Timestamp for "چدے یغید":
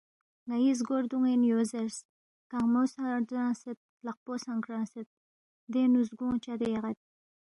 6.43-6.97